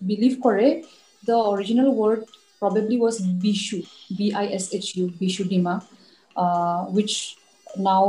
believe 0.02 0.32
কৰে 0.40 0.68
the 1.25 1.37
original 1.47 1.88
word 1.94 2.21
probably 2.62 2.97
was 3.00 3.16
Bishu 3.40 3.78
B 4.12 4.26
I 4.35 4.47
S 4.50 4.64
H 4.71 4.87
U 4.94 5.04
Bisudima 5.21 5.75
which 6.92 7.12
now 7.80 8.09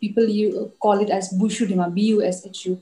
people 0.00 0.28
you 0.28 0.48
uh, 0.60 0.68
call 0.78 1.00
it 1.00 1.10
as 1.10 1.32
bushudima, 1.32 1.92
B-U-S-H-U. 1.94 2.80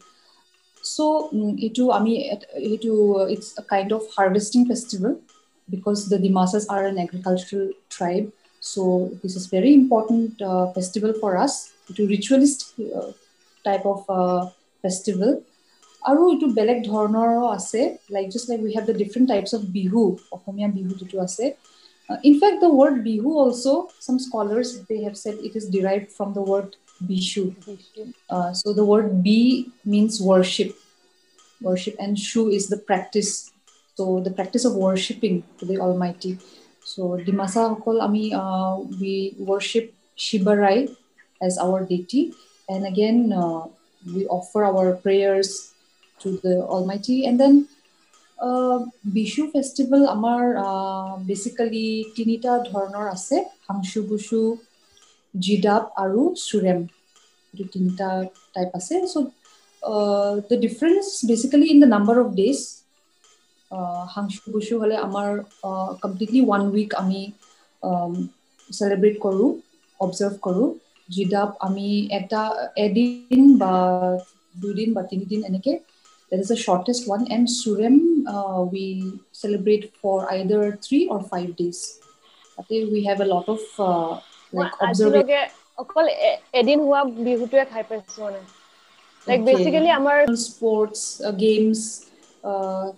So 0.82 1.30
itu, 1.58 1.90
ami, 1.90 2.32
itu, 2.56 2.92
it's 3.28 3.58
a 3.58 3.62
kind 3.62 3.92
of 3.92 4.02
harvesting 4.16 4.66
festival 4.66 5.20
because 5.68 6.08
the 6.08 6.18
Dimasas 6.18 6.66
are 6.68 6.86
an 6.86 6.98
agricultural 6.98 7.72
tribe. 7.90 8.32
So 8.60 9.10
this 9.22 9.36
is 9.36 9.46
very 9.46 9.74
important 9.74 10.40
uh, 10.40 10.72
festival 10.72 11.12
for 11.20 11.36
us. 11.36 11.72
Itu 11.90 12.06
ritualist 12.06 12.74
uh, 12.80 13.12
type 13.64 13.84
of 13.86 14.04
uh, 14.08 14.50
festival. 14.82 15.42
আৰু 16.10 16.22
এইটো 16.32 16.46
বেলেগ 16.58 16.78
ধৰণৰো 16.90 17.44
আছে 17.58 17.80
like 18.14 18.26
just 18.32 18.46
like 18.50 18.60
we 18.66 18.72
have 18.76 18.84
the 18.90 18.96
different 19.02 19.26
types 19.32 19.52
of 19.58 19.62
Bihu 19.76 20.02
Asomiya 20.36 20.68
Bihu 20.76 20.92
যিটো 21.00 21.16
আছে 21.26 21.44
in fact 22.30 22.58
the 22.64 22.70
word 22.80 22.96
Bihu 23.08 23.30
also' 23.42 23.64
some 24.04 24.16
scholars 24.26 24.70
they 24.88 24.96
have 25.04 25.14
said 25.22 25.36
it 25.46 25.52
is 25.60 25.64
derive 25.76 26.00
from 26.16 26.28
the 26.36 26.42
word 26.50 26.70
Bishu. 27.03 27.55
Uh, 28.29 28.53
so 28.53 28.73
the 28.73 28.85
word 28.85 29.23
bi 29.23 29.65
means 29.85 30.21
worship, 30.21 30.75
worship, 31.61 31.95
and 31.99 32.17
shu 32.17 32.49
is 32.49 32.67
the 32.67 32.77
practice. 32.77 33.51
So 33.95 34.19
the 34.21 34.31
practice 34.31 34.65
of 34.65 34.75
worshiping 34.75 35.43
to 35.59 35.65
the 35.65 35.77
Almighty. 35.77 36.39
So 36.83 37.17
Dimasa 37.17 37.69
Hokol 37.69 38.01
Ami, 38.01 38.33
uh, 38.33 38.77
we 38.99 39.35
worship 39.37 39.93
Shibarai 40.17 40.93
as 41.41 41.57
our 41.57 41.85
deity, 41.85 42.33
and 42.69 42.85
again 42.85 43.33
uh, 43.33 43.67
we 44.13 44.25
offer 44.27 44.63
our 44.63 44.95
prayers 44.95 45.73
to 46.19 46.37
the 46.43 46.63
Almighty, 46.63 47.25
and 47.25 47.39
then. 47.39 47.67
Bishu 49.17 49.43
festival 49.53 50.03
আমাৰ 50.15 50.41
basically 51.27 51.87
তিনিটা 52.15 52.51
ধৰণৰ 52.69 53.05
আছে 53.15 53.37
হাংচু 53.67 53.99
বুচু 54.09 54.41
জিডাপ 55.34 55.84
আৰু 56.02 56.20
চুৰেম। 56.46 56.78
এইটো 57.52 57.64
তিনিটা 57.74 58.08
type 58.54 58.70
আছে। 58.78 58.94
So' 59.12 59.26
the 60.48 60.56
difference 60.64 61.06
basically 61.28 61.66
in 61.74 61.78
the 61.82 61.88
number 61.94 62.16
of 62.24 62.28
days 62.40 62.58
Hangsu 64.14 64.38
Busu 64.54 64.74
হ'লে 64.82 64.96
আমাৰ 65.06 65.28
কমপ্লিটলি 66.02 66.40
ওৱান 66.48 66.62
উইক 66.74 66.90
আমি 67.02 67.20
চেলিব্ৰেট 68.78 69.16
কৰোঁ 69.24 69.48
অবজাৰ্ভ 70.00 70.34
কৰোঁ। 70.46 70.68
জিডাপ 71.14 71.50
আমি 71.66 71.88
এটা 72.18 72.42
এদিন 72.86 73.42
বা 73.62 73.74
দুদিন 74.62 74.88
বা 74.96 75.02
তিনিদিন 75.10 75.40
এনেকৈ 75.50 75.76
that 76.30 76.40
is 76.40 76.48
the 76.48 76.56
shortest 76.56 77.02
one 77.08 77.24
and 77.34 77.44
surem 77.48 77.94
uh, 78.34 78.60
we 78.72 78.84
celebrate 79.42 79.84
for 80.00 80.16
either 80.32 80.60
three 80.86 81.04
or 81.08 81.20
five 81.32 81.50
days 81.60 81.78
okay 82.60 82.80
we 82.92 82.98
have 83.08 83.20
a 83.26 83.28
lot 83.34 83.46
of 83.48 83.62
uh, 83.88 84.12
আজিলৈকে 84.84 85.38
অকল 85.78 86.06
এদিন 86.54 86.78
হোৱা 86.84 87.00
বিহুটোৱে 87.20 87.64
খাই 87.70 87.84
পাইছো 87.88 88.18
মানে। 88.24 88.40
লাইক 89.26 89.40
বেচিকেলি 89.44 89.90
আমাৰ 89.94 90.18
স্পৰ্টছ 90.40 91.32
গেমছ 91.36 91.80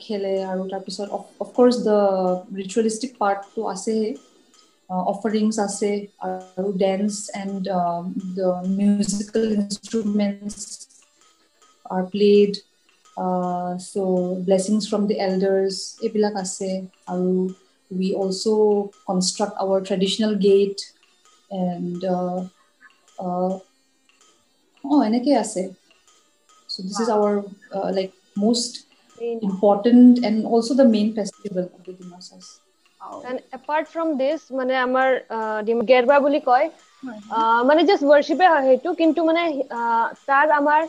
খেলে 0.00 0.30
আৰু 0.46 0.62
তাৰপিছত 0.70 1.18
অফক'ৰ্চ 1.18 1.82
দ্য 1.82 1.98
ৰিচুৱেলিষ্টিক 2.58 3.12
পাৰ্টটো 3.18 3.68
আছে। 3.70 3.96
অফাৰিংছ 5.10 5.54
আছে 5.62 5.90
আৰু 6.26 6.72
dance 6.78 7.14
and 7.36 7.78
the 8.34 8.50
musical 8.74 9.44
instruments 9.54 10.58
are 11.90 12.02
played 12.10 12.52
so' 13.84 14.04
blessings 14.44 14.82
from 14.86 15.02
the 15.06 15.16
elders 15.24 15.76
এইবিলাক 16.02 16.34
আছে। 16.40 16.68
আৰু 17.08 17.30
we 17.90 18.08
also' 18.18 18.44
construct 19.04 19.54
our 19.62 19.80
traditional 19.86 20.34
gate 20.42 20.76
and 21.50 22.04
uh, 22.06 22.40
oh 24.84 25.00
এনেকে 25.08 25.32
আছে 25.42 25.62
so 26.68 26.78
this 26.82 26.96
wow. 26.96 27.04
is 27.04 27.08
our 27.16 27.32
like 27.90 28.12
most 28.36 28.72
important 29.42 30.24
and 30.24 30.46
also 30.46 30.72
the 30.74 30.84
main 30.86 31.08
festival 31.14 31.64
of 31.66 31.80
the 31.84 31.92
Dimasas. 31.92 32.46
And 33.24 33.42
apart 33.52 33.88
from 33.88 34.08
this, 34.18 34.40
মানে 34.50 34.74
আমাৰ 34.86 35.08
গেৰবা 35.90 36.16
বুলি 36.24 36.40
কয় 36.48 36.66
মানে 37.68 37.84
জাষ্ট 37.88 38.04
ৱৰ্শ্বিপে 38.10 38.46
হয় 38.52 38.64
সেইটো 38.68 38.90
কিন্তু 39.00 39.20
মানে 39.28 39.42
তাৰ 40.28 40.46
আমাৰ 40.58 40.80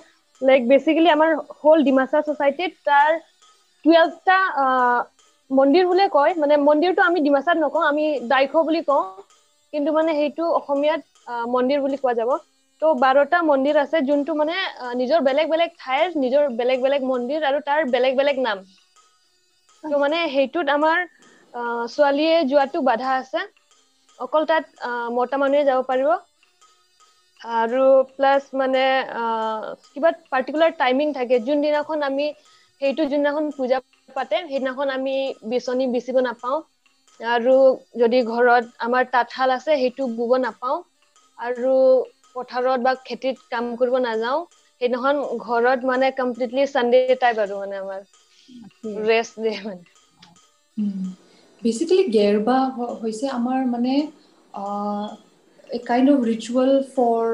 লাইক 0.41 0.61
বেচিকেলি 0.71 1.09
আমাৰ 1.13 1.29
হোল 1.61 1.83
ডিমাচা 1.87 2.21
ছ'চাইটিত 2.27 2.71
তাৰ 2.89 3.09
টুৱেলভটা 3.85 4.37
মন্দিৰ 5.51 5.87
বুলিয়ে 5.91 6.09
কয় 6.17 6.33
মানে 6.41 6.57
মন্দিৰটো 6.67 7.01
আমি 7.09 7.19
ডিমাচাত 7.27 7.57
নকওঁ 7.63 7.83
আমি 7.91 8.05
দাইখ 8.33 8.55
বুলি 8.67 8.81
কওঁ 8.89 9.03
কিন্তু 9.73 9.89
মানে 9.93 10.11
সেইটো 10.15 10.43
অসমীয়াত 10.57 11.01
মন্দিৰ 11.49 11.79
বুলি 11.81 11.97
কোৱা 11.99 12.13
যাব। 12.15 12.31
ত' 12.81 12.87
বাৰটা 12.99 13.37
মন্দিৰ 13.45 13.77
আছে 13.79 14.01
যোনটো 14.05 14.35
মানে 14.37 14.57
নিজৰ 14.95 15.23
বেলেগ 15.23 15.49
বেলেগ 15.49 15.77
ঠাইৰ 15.77 16.17
নিজৰ 16.17 16.51
বেলেগ 16.57 16.83
বেলেগ 16.83 17.07
মন্দিৰ 17.07 17.45
আৰু 17.45 17.63
তাৰ 17.65 17.89
বেলেগ 17.91 18.17
বেলেগ 18.17 18.43
নাম। 18.43 18.63
ত' 19.83 19.97
মানে 19.99 20.19
সেইটোত 20.29 20.71
আমাৰ 20.73 21.03
ছোৱালীয়ে 21.03 22.49
যোৱাটো 22.49 22.83
বাধা 22.85 23.15
আছে। 23.17 23.49
অকল 24.19 24.43
তাত 24.47 24.65
মতা 25.15 25.37
মানুহে 25.39 25.67
যাব 25.67 25.79
পাৰিব। 25.87 26.09
আৰু 27.41 27.79
প্লাছ 28.11 28.45
মানে 28.55 28.83
কিবা 29.89 30.11
পাৰ্টিকুলাৰ 30.29 30.75
টাইমিং 30.77 31.13
থাকে। 31.13 31.39
যোনদিনাখন 31.43 32.07
আমি 32.07 32.27
সেইটো 32.81 33.03
যোনদিনাখন 33.05 33.45
পূজা 33.55 33.77
পাতে 34.15 34.41
সেইদিনাখন 34.43 34.87
আমি 34.93 35.15
বিচনী 35.49 35.89
বিচিব 35.93 36.21
নাপাওঁ। 36.25 36.59
আৰু 37.19 37.53
যদি 37.99 38.19
ঘৰত 38.27 38.83
আমাৰ 38.83 39.09
তাঁতশাল 39.11 39.55
আছে 39.55 39.77
সেইটো 39.77 40.09
বুব 40.15 40.39
নাপাওঁ। 40.41 40.81
আৰু 41.37 41.71
পথাৰত 42.35 42.83
বা 42.83 42.93
খেতিত 43.03 43.49
কাম 43.49 43.67
কৰিব 43.77 43.97
নাযাওঁ। 44.01 44.45
সেইদিনাখন 44.81 45.21
ঘৰত 45.43 45.89
মানে 45.89 46.11
কমপ্লিটলি 46.17 46.67
চানডে 46.71 47.03
টাইপ 47.19 47.43
আৰু 47.43 47.59
মানে 47.59 47.81
আমাৰ। 47.81 48.07
ৰেষ্ট 49.03 49.43
দিয়ে 49.43 49.57
মানে। 49.63 49.85
বেচিকেলি 51.61 52.05
গেৰবা 52.11 52.55
হৈছে 52.97 53.31
আমাৰ 53.33 53.65
মানে 53.69 53.95
a 55.69 55.79
kind 55.85 56.07
of 56.11 56.19
ritual 56.25 56.71
for 56.89 57.29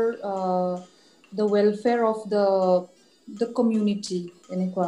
the 1.31 1.45
welfare 1.47 1.99
of 2.05 2.19
the 2.27 2.43
the 3.27 3.47
community 3.53 4.19
এনেকুৱা। 4.51 4.87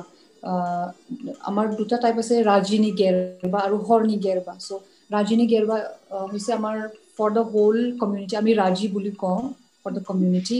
আমাৰ 1.45 1.65
দুটা 1.79 1.97
টাইপ 1.99 2.17
আছে 2.17 2.35
ৰাজিনী 2.45 2.91
গেৰবা 2.95 3.59
আৰু 3.61 3.77
হৰ্ণী 3.83 4.15
গেৰবা। 4.21 4.53
চ' 4.57 4.79
ৰাজিনী 5.09 5.45
গেৰবা 5.47 5.77
হৈছে 6.25 6.51
আমাৰ 6.53 6.77
ফৰ 7.13 7.29
দ্য 7.31 7.43
হোল 7.49 7.77
কমিউনিটি 7.97 8.35
আমি 8.37 8.51
ৰাজি 8.55 8.87
বুলি 8.91 9.11
কওঁ 9.17 9.41
ফৰ 9.85 9.91
দ্য 9.93 10.01
কমিউনিটি 10.05 10.57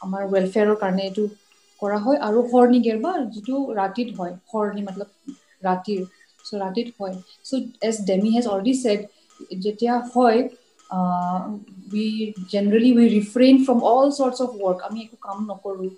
আমাৰ 0.00 0.22
ৱেলফেয়াৰৰ 0.28 0.76
কাৰণে 0.78 1.02
এইটো 1.04 1.24
কৰা 1.82 1.98
হয়। 2.00 2.18
আৰু 2.20 2.42
হৰ্ণিগেৰ 2.48 2.98
বা 3.00 3.12
যিটো 3.30 3.56
ৰাতিত 3.76 4.08
হয় 4.18 4.32
হৰ্ণি 4.48 4.82
মতলব 4.82 5.08
ৰাতিৰ 5.62 6.00
চ' 6.44 6.54
ৰাতিত 6.56 6.88
হয়। 6.96 7.14
So' 7.42 7.62
as 7.82 7.96
Demi 8.04 8.30
has 8.30 8.44
already 8.48 8.74
said 8.78 9.00
যেতিয়া 9.60 9.94
হয় 10.08 10.38
we 11.92 12.06
generally 12.50 12.90
we 12.94 13.06
refrain 13.10 13.56
from 13.62 13.78
all 13.88 14.06
sorts 14.14 14.38
of 14.42 14.50
work 14.58 14.78
আমি 14.84 14.98
একো 15.02 15.16
কাম 15.20 15.38
নকৰোঁ। 15.46 15.90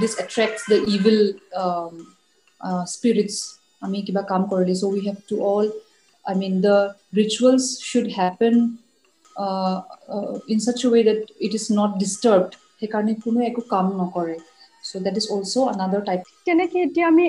This 0.00 0.12
attracts 0.22 0.60
the 0.70 0.78
evil 0.96 1.18
spirits 2.94 3.34
আমি 3.82 3.98
কিবা 4.06 4.22
কাম 4.32 4.42
কৰিলে 4.50 4.74
so' 4.80 4.90
we 4.90 5.00
have 5.06 5.16
to 5.28 5.36
all 5.52 5.66
I 6.24 6.34
mean 6.42 6.54
the 6.66 6.76
rituals 7.20 7.62
should 7.88 8.06
happen 8.18 8.54
in 10.52 10.58
such 10.66 10.80
way 10.86 11.00
that 11.08 11.20
it 11.46 11.52
is 11.60 11.66
not 11.80 11.90
disturbed 12.04 12.50
সেইকাৰণে 12.80 13.12
কোনো 13.24 13.38
একো 13.50 13.62
কাম 13.74 13.86
নকৰে 14.00 14.36
so' 14.84 15.02
that 15.06 15.16
is 15.20 15.26
also' 15.34 15.56
another 15.74 16.02
type 16.08 16.20
তেনেকে 16.46 16.78
এতিয়া 16.82 17.06
আমি 17.08 17.26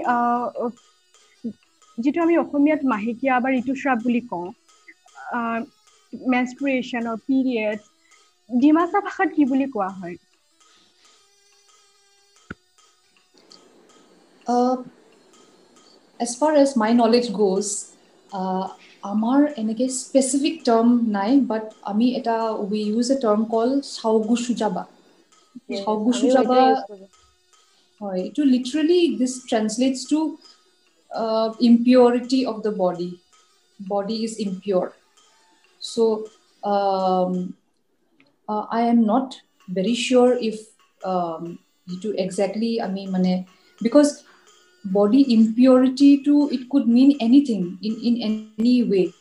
যিটো 1.97 2.19
আমি 2.21 2.35
অসমীয়াত 2.37 2.81
মাহেকীয়া 2.93 3.35
বা 3.43 3.49
ঋতুস্ৰাৱ 3.61 3.97
বুলি 4.03 4.21
কওঁ 4.31 4.47
মেনষ্ট্ৰুৱেশ্যন 6.33 7.05
পিৰিয়ড 7.27 7.79
ডিমাচা 8.49 8.99
ভাষাত 9.05 9.29
কি 9.35 9.43
বুলি 9.49 9.65
কোৱা 9.73 9.89
হয়? 9.97 10.17
As 16.19 16.31
far 16.39 16.57
as 16.57 16.71
my 16.81 16.93
knowledge 16.95 17.27
goes 17.33 17.67
আমাৰ 19.07 19.45
এনেকৈ 19.55 19.89
স্পেচিফিক 19.95 20.55
টাৰ্ম 20.65 20.87
নাই 21.15 21.39
বাট 21.51 21.65
আমি 21.91 22.07
এটা 22.19 22.37
উই 22.63 22.79
ইউজ 22.83 23.11
এ 23.11 23.17
টাৰ্ম 23.21 23.47
কল 23.51 23.69
চাউগুচুজাবা 23.89 24.83
চাউগুচুজাবা 25.77 26.61
হয় 28.01 28.19
এইটো 28.21 28.43
literally 28.51 28.99
this 29.19 29.33
translates 29.49 29.99
to 30.09 30.19
impurity 31.61 32.45
of 32.45 32.57
the 32.63 32.71
body 32.73 33.19
body 33.79 34.23
is 34.23 34.33
impure 34.37 34.93
so 35.81 36.03
um, 36.63 37.53
uh, 38.48 38.64
i 38.70 38.80
am 38.80 39.04
not 39.06 39.40
very 39.68 39.94
sure 39.94 40.36
if 40.40 40.60
um, 41.04 41.58
to 42.02 42.14
exactly 42.24 42.80
i 42.80 42.88
mean 42.88 43.10
mane 43.12 43.46
because 43.82 44.24
body 44.84 45.22
impurity 45.32 46.22
to 46.22 46.48
it 46.50 46.68
could 46.70 46.88
mean 46.88 47.16
anything 47.20 47.78
in, 47.82 47.94
in 48.08 48.14
any 48.58 48.82
way 48.82 49.12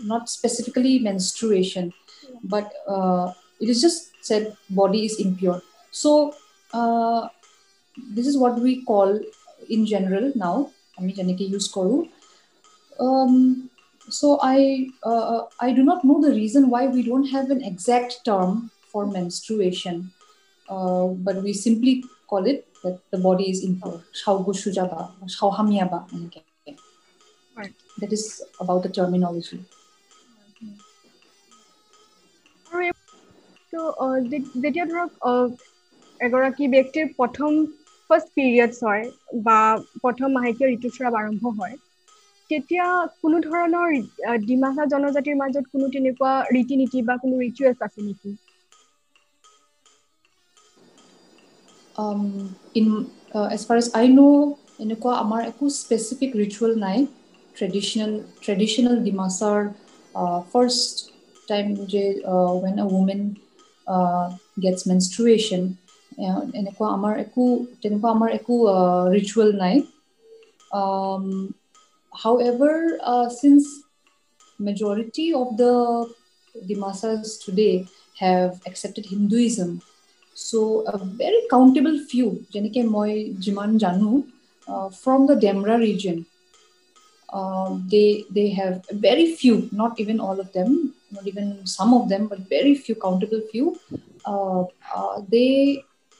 not 0.00 0.28
specifically 0.28 0.98
menstruation 0.98 1.92
yeah. 2.22 2.38
but 2.44 2.72
uh, 2.88 3.32
it 3.60 3.68
is 3.68 3.80
just 3.80 4.12
said 4.20 4.56
body 4.70 5.04
is 5.06 5.20
impure 5.20 5.60
so 5.90 6.34
uh, 6.72 7.28
this 8.10 8.26
is 8.26 8.36
what 8.36 8.58
we 8.60 8.84
call 8.84 9.20
in 9.70 9.86
general 9.86 10.32
now 10.46 10.56
আমি 11.00 11.12
যেনেকৈ 11.16 11.46
use 11.52 11.66
কৰোঁ 11.76 11.96
So' 14.10 14.38
I 14.42 14.58
I 15.64 15.68
do 15.78 15.82
not 15.90 16.00
know' 16.04 16.20
the 16.24 16.30
reason 16.40 16.64
why 16.74 16.84
we 16.94 17.02
don't 17.02 17.26
have 17.34 17.44
an 17.56 17.60
exact 17.70 18.10
term 18.28 18.50
for 18.90 19.02
menstruation 19.16 19.96
but 21.24 21.36
we 21.44 21.52
simply 21.64 21.92
call 22.32 22.44
it 22.52 22.60
that 22.82 22.98
the 23.10 23.18
body 23.18 23.50
is 23.50 23.64
impure. 23.64 24.02
Shaugushuja 24.14 24.84
ba, 24.90 25.10
Shauhamya 25.26 25.90
ba. 25.90 26.06
Right. 27.56 27.74
That 27.98 28.12
is 28.12 28.42
about 28.60 28.82
the 28.82 28.90
terminology. 28.90 29.60
যেতিয়া 34.62 34.84
ধৰক 34.90 35.10
এগৰাকী 36.20 36.66
ব্যক্তিৰ 36.74 37.06
প্ৰথম 37.18 37.50
first 38.10 38.28
periods 38.36 38.76
হয় 38.86 39.04
বা 39.46 39.58
প্ৰথম 40.04 40.28
মাহেকীয় 40.36 40.68
ঋতুস্ৰাৱ 40.76 41.12
আৰম্ভ 41.20 41.42
হয় 41.58 41.74
তেতিয়া 42.51 42.85
কোনো 43.19 43.41
ধৰণৰ 43.43 43.95
ডিমাচা 44.45 44.87
জনজাতিৰ 44.89 45.39
মাজত 45.39 45.71
কোনো 45.71 45.91
তেনেকুৱা 45.93 46.33
ৰীতি 46.51 46.79
নীতি 46.79 47.05
বা 47.05 47.19
কোনো 47.19 47.41
ৰিচুৱেলছ 47.41 47.89
আছে 47.89 48.07
নেকি? 48.07 48.37
In 52.75 52.87
as 53.49 53.61
far 53.65 53.77
as 53.77 53.87
I 53.93 54.07
know' 54.09 54.51
এনেকুৱা 54.81 55.13
আমাৰ 55.19 55.41
একো 55.47 55.65
স্পেচিফিক 55.75 56.31
ৰিচুৱেল 56.37 56.73
নাই। 56.79 56.97
ট্ৰেডিশ্যনেল 57.55 58.11
ট্ৰেডিশ্যনেল 58.39 58.95
ডিমাচাৰ 59.03 59.59
ফাৰ্ষ্ট 60.49 60.95
টাইম 61.47 61.65
যে 61.87 62.03
when 62.57 62.75
a 62.79 62.85
women 62.93 63.21
gets 64.59 64.81
menstruation 64.85 65.61
এনেকুৱা 66.55 66.87
আমাৰ 66.91 67.13
একো 67.21 67.45
তেনেকুৱা 67.79 68.11
আমাৰ 68.11 68.35
একো 68.35 68.57
ৰিচুৱেল 69.13 69.51
নাই। 69.57 69.81
however 72.42 72.76
since 73.32 73.62
majority 74.60 75.26
of 75.40 75.48
the 75.56 75.72
Dimasas 76.54 77.26
today 77.42 77.70
have 78.16 78.46
accepted 78.70 79.06
Hinduism 79.12 79.70
so' 80.36 80.52
very 81.20 81.40
countable 81.50 81.94
few 82.08 82.28
যেনেকৈ 82.52 82.82
মই 82.94 83.10
যিমান 83.44 83.76
জানো 83.78 84.10
from 85.00 85.20
the 85.28 85.36
Demra 85.46 85.76
region 85.82 86.18
they 87.92 88.04
they 88.36 88.44
have 88.58 88.72
very 89.02 89.26
few 89.38 89.54
not 89.80 89.92
even 90.04 90.18
all 90.28 90.38
of 90.44 90.48
them 90.54 90.70
not 91.14 91.24
even 91.32 91.52
some 91.74 91.98
of 91.98 92.08
them 92.12 92.22
but 92.30 92.40
very 92.52 92.72
few 92.84 92.96
countable 93.04 93.40
few 93.50 93.64
they 95.28 95.46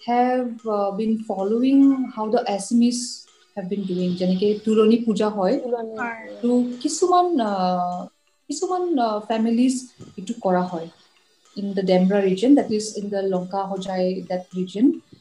have 0.03 0.65
uh, 0.69 0.91
been 0.93 1.19
following 1.21 1.81
how 2.07 2.29
the 2.29 2.43
Assamese 2.45 3.27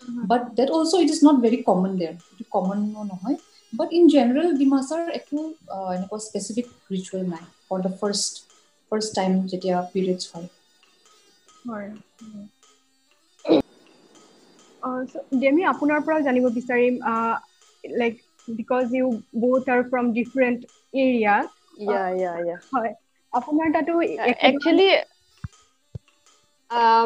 Mm-hmm. 0.01 0.29
একো 5.17 5.39
এনেকুৱা 5.93 6.19
নাই। 7.27 7.45
For 7.71 8.15
first 8.93 9.11
time 9.15 9.33
যেতিয়া 9.47 9.77
আপোনাৰ 15.69 16.03
পৰা 16.03 16.19
জানিব 16.21 16.47
বিচাৰিম 16.55 16.95
like 17.95 18.15
because 18.49 18.95
you 18.95 19.07
both 19.41 19.71
are 19.71 19.83
from 19.87 20.11
different 20.15 20.61
area 20.99 21.37
হয়। 22.73 22.93
আপোনাৰ 23.33 23.73
তাতো 23.73 23.93
একচুৱেলি 24.45 24.89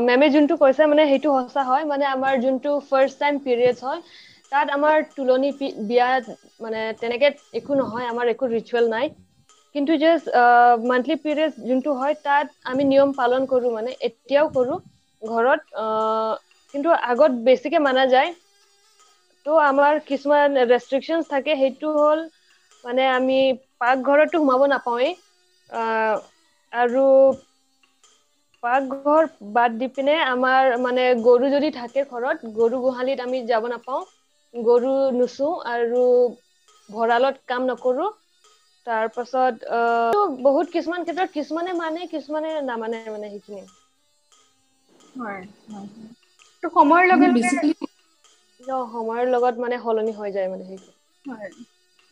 মেমে 0.04 0.26
যোনটো 0.30 0.54
কৈছে 0.58 0.82
মানে 0.86 1.02
সেইটো 1.10 1.28
সঁচা 1.38 1.62
হয়। 1.66 1.84
মানে 1.88 2.04
আমাৰ 2.10 2.34
যোনটো 2.40 2.70
ফাৰ্ষ্ট 2.86 3.16
টাইম 3.18 3.34
পিৰিয়ডছ 3.42 3.78
হয় 3.82 4.00
তাত 4.52 4.66
আমাৰ 4.72 4.96
তুলনি 5.12 5.50
বিয়া 5.84 6.08
মানে 6.60 6.80
তেনেকে 7.00 7.28
একো 7.54 7.72
নহয় 7.76 8.06
আমাৰ 8.08 8.26
একো 8.30 8.50
ৰিচুৱেল 8.52 8.90
নাই। 8.90 9.12
কিন্তু 9.74 9.92
জাষ্ট 9.98 10.26
মান্থলি 10.84 11.16
পিৰিয়ডছ 11.18 11.54
যোনটো 11.64 11.90
হয় 11.96 12.14
তাত 12.22 12.46
আমি 12.64 12.86
নিয়ম 12.86 13.10
পালন 13.16 13.46
কৰোঁ 13.48 13.72
মানে 13.72 13.94
এতিয়াও 14.02 14.46
কৰোঁ। 14.52 14.78
ঘৰত 15.22 15.84
কিন্তু 16.74 16.94
আগত 17.06 17.42
বেছিকে 17.44 17.82
মানা 17.82 18.04
যায়। 18.10 18.30
তো 19.46 19.56
আমাৰ 19.62 20.00
কিছুমান 20.06 20.56
ৰেষ্ট্ৰিকশ্যনছ 20.64 21.24
থাকে 21.30 21.56
সেইটো 21.58 21.92
হ'ল 21.94 22.24
মানে 22.84 23.06
আমি 23.12 23.38
পাকঘৰতো 23.80 24.40
সোমাব 24.40 24.64
নাপাওঁৱেই। 24.70 25.14
আৰু 26.72 27.04
পাকঘৰ 28.62 29.28
বাদ 29.52 29.76
দি 29.76 29.88
পিনে 29.92 30.16
আমাৰ 30.24 30.74
মানে 30.82 31.06
গৰু 31.22 31.50
যদি 31.50 31.70
থাকে 31.74 32.04
ঘৰত 32.08 32.52
গৰু 32.56 32.80
গোহালিত 32.82 33.24
আমি 33.24 33.42
যাব 33.48 33.68
নাপাওঁ। 33.70 34.02
গৰু 34.54 34.92
নুচো 35.14 35.50
আৰু 35.68 36.04
ভঁৰালত 36.90 37.42
কাম 37.46 37.66
নকৰোঁ। 37.68 38.12
তাৰপাছত 38.86 39.78
বহুত 40.42 40.74
কিছুমান 40.74 41.04
ক্ষেত্ৰত 41.04 41.28
কিছুমানে 41.32 41.76
মানে 41.76 42.08
কিছুমানে 42.10 42.54
নামানে 42.66 43.02
মানে 43.10 43.32
সেইখিনি। 43.32 43.66
সময়ৰ 46.62 47.04
লগে 47.06 47.28
সময়ৰ 48.88 49.30
লগত 49.30 49.54
মানে 49.60 49.80
সলনি 49.82 50.16
হৈ 50.16 50.34
যায় 50.34 50.48
মানে 50.50 50.68
সেইটো। 50.68 50.90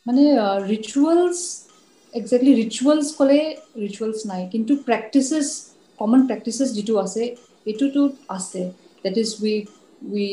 মানে 0.06 0.22
ৰিচুৱেলছ 0.64 1.36
একজেক্টলি 2.12 2.52
ৰিচুৱেলছ 2.56 3.06
ক'লে 3.14 3.38
ৰিচুৱেলছ 3.78 4.18
নাই 4.26 4.42
কিন্তু 4.50 4.72
প্ৰেক্টিচেছ 4.82 5.46
কমন 5.98 6.20
প্ৰেক্টিচেছ 6.26 6.68
যিটো 6.74 6.94
আছে 7.00 7.22
এইটোতো 7.66 8.02
আছে। 8.30 8.62
That 9.04 9.16
is 9.18 9.30
we 9.40 9.54
we 10.10 10.28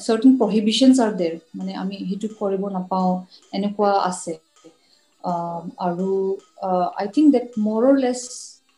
certain 0.00 0.32
prohibitions 0.36 0.96
are 1.00 1.12
there 1.16 1.34
মানে 1.54 1.72
আমি 1.76 2.00
সেইটো 2.04 2.28
কৰিব 2.38 2.62
নাপাওঁ 2.72 3.12
এনেকুৱা 3.52 3.92
আছে। 4.04 4.34
আৰু 5.82 6.08
আই 6.96 7.06
থিংক 7.12 7.32
দেট 7.32 7.46
মোৰ 7.60 7.82
লেছ 7.98 8.20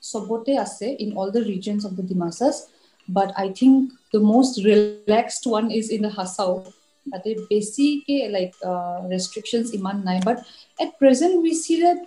চবতে 0.03 0.53
আছে 0.61 0.87
in 0.99 1.11
all 1.17 1.29
the 1.31 1.43
regions 1.47 1.81
of 1.85 1.93
the 1.95 2.05
Dimasas 2.09 2.55
but 3.09 3.29
I 3.43 3.49
think 3.61 3.77
the 4.15 4.21
most 4.33 4.55
relaxed 4.69 5.43
one 5.51 5.65
is 5.79 5.87
in 5.97 6.01
the 6.07 6.13
Hasao 6.19 6.53
তাতে 7.07 7.31
বেছিকে 7.51 8.17
লাইক 8.35 8.51
ৰেষ্ট্ৰিকশ্যনছ 9.13 9.67
ইমান 9.79 9.97
নাই 10.09 10.19
but 10.29 10.39
at 10.79 10.91
present 11.01 11.35
we 11.43 11.53
see 11.65 11.75
that 11.85 11.99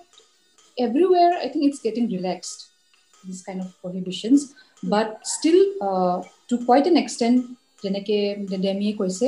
everywhere 0.78 1.30
I 1.44 1.48
think 1.54 1.64
it's 1.68 1.80
getting 1.86 2.04
relaxed 2.16 2.58
this 3.24 3.40
kind 3.48 3.60
of 3.66 3.70
prohibitions 3.84 4.40
but 4.84 5.08
still 5.36 5.60
to 6.50 6.56
quite 6.66 6.86
an 6.92 6.98
extent 7.04 7.40
যেনেকৈ 7.84 8.20
ডেমিয়ে 8.66 8.94
কৈছে 9.02 9.28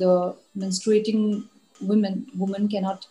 the 0.00 0.12
menstruating 0.60 1.18
women 1.80 2.26
women 2.36 2.68
cannot 2.68 3.06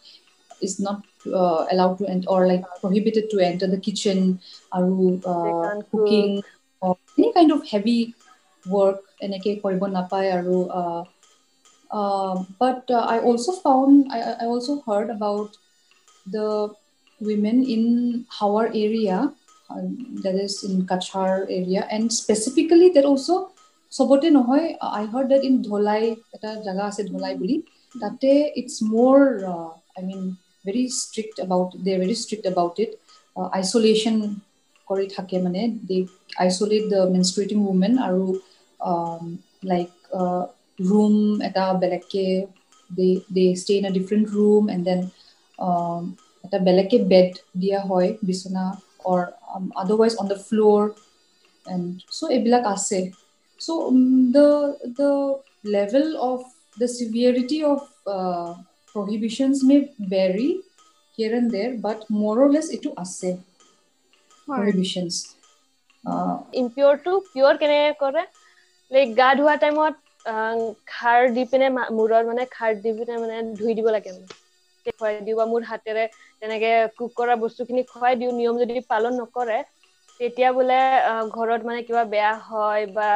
is 0.62 0.80
not 0.80 1.04
uh, 1.28 1.66
allowed 1.72 1.98
to 1.98 2.08
enter 2.08 2.30
or 2.30 2.48
like 2.48 2.64
prohibited 2.82 3.30
to 3.30 3.40
enter 3.40 3.68
the 3.68 3.78
kitchen 3.78 4.40
or 4.72 5.20
uh, 5.26 5.82
cooking. 5.92 6.38
or 6.38 6.44
any 7.19 7.33
kind 7.33 7.51
of 7.53 7.61
heavy 7.73 8.01
work 8.67 9.01
এনেকে 9.27 9.51
কৰিব 9.63 9.83
নাপায় 9.97 10.29
আৰু 10.39 10.57
but 12.63 12.83
uh, 12.91 13.05
I 13.15 13.19
also 13.21 13.53
found 13.53 14.13
I, 14.17 14.19
I 14.43 14.47
also 14.47 14.81
heard 14.81 15.09
about 15.11 15.51
the 16.27 16.49
women 17.21 17.65
in 17.65 18.27
Hawar 18.31 18.67
area 18.75 19.33
uh, 19.71 19.83
that 20.23 20.37
is 20.37 20.63
in 20.65 20.87
Kachar 20.87 21.47
area 21.51 21.87
and 21.91 22.13
specifically 22.13 22.91
that 22.91 23.05
also 23.05 23.37
চবতে 23.93 24.29
নহয় 24.37 24.67
I 25.01 25.05
heard 25.13 25.29
that 25.33 25.43
in 25.49 25.55
Dholai 25.67 26.03
এটা 26.37 26.51
জাগা 26.67 26.85
আছে 26.91 27.03
ধলাই 27.11 27.35
বুলি 27.41 27.57
তাতে 27.95 28.31
ইটছ 28.61 28.75
মোৰ 28.93 29.17
I 29.97 30.03
mean 30.09 30.21
very 30.67 30.85
strict 31.03 31.37
about 31.45 31.69
they 31.85 31.91
are 31.95 32.01
very 32.05 32.17
strict 32.23 32.45
about 32.53 32.75
it 32.85 32.91
isolation 33.59 34.17
কৰি 34.88 35.06
থাকে 35.16 35.36
মানে 35.46 35.62
they 35.90 35.98
isolate 36.44 36.84
the 36.94 37.02
menstruating 37.14 37.60
women 37.72 37.94
আৰু 38.08 38.24
লাইক 39.64 39.90
ৰুম 40.90 41.16
এটা 41.42 41.66
বেলেগকৈ 41.84 42.28
they 42.90 43.10
they 43.38 43.46
stay 43.62 43.74
in 43.80 43.86
a 43.86 43.92
different 43.98 44.26
room 44.36 44.64
and 44.74 44.84
then 44.90 45.02
এটা 46.44 46.58
বেলেগকৈ 46.68 47.00
বেড 47.12 47.30
দিয়া 47.62 47.80
হয় 47.90 48.10
বিচনা 48.30 48.64
or 49.06 49.20
otherwise 49.82 50.14
on 50.22 50.26
the 50.28 50.40
floor 50.48 50.82
and 51.66 51.86
so' 52.12 52.32
এইবিলাক 52.36 52.64
আছে। 52.76 53.00
So' 53.62 53.70
the 54.36 54.48
the 54.98 55.12
level 55.76 56.08
of 56.30 56.40
the 56.78 56.88
severity 56.90 57.64
of 57.64 57.90
uh, 58.06 58.56
prohibitions 58.88 59.64
may 59.64 59.94
vary 60.00 60.60
here 61.18 61.36
and 61.36 61.52
there, 61.52 61.78
but 61.78 62.10
more 62.10 62.42
or 62.42 62.50
impure 66.54 66.98
to 67.00 67.14
pure 67.28 67.54
কেনেকে 67.58 67.94
কৰে? 68.00 68.24
Like 68.92 69.10
গা 69.16 69.26
ধোৱা 69.34 69.54
টাইমত 69.60 70.34
খাৰ 70.90 71.28
দি 71.34 71.44
পিনে 71.50 71.70
মূৰত 71.94 72.24
মানে 72.28 72.48
খাৰ 72.52 72.82
দি 72.82 72.96
পিনে 72.98 73.22
মানে 73.22 73.44
ধুই 73.56 73.78
দিব 73.78 73.92
লাগে 73.94 74.16
মানে। 74.16 74.42
খুৱাই 74.86 75.16
দিওঁ 75.24 75.38
বা 75.38 75.46
মোৰ 75.50 75.66
হাতেৰে 75.68 76.06
তেনেকে 76.42 76.72
কুক 76.96 77.12
কৰা 77.16 77.36
বস্তুখিনি 77.42 77.84
খুৱাই 77.88 78.14
দিওঁ 78.18 78.34
নিয়ম 78.36 78.62
যদি 78.62 78.84
পালন 78.88 79.14
নকৰে 79.18 79.58
তেতিয়া 80.20 80.50
বোলে 80.54 80.78
ঘৰত 81.32 81.62
মানে 81.64 81.82
কিবা 81.84 82.04
বেয়া 82.10 82.34
হয় 82.46 82.86
বা 82.94 83.10